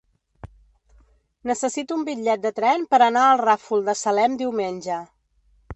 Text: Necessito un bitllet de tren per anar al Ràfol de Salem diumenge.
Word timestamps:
Necessito 1.51 1.97
un 1.99 2.07
bitllet 2.09 2.43
de 2.47 2.53
tren 2.61 2.87
per 2.95 3.01
anar 3.11 3.27
al 3.35 3.45
Ràfol 3.47 3.87
de 3.91 3.97
Salem 4.05 4.41
diumenge. 4.43 5.01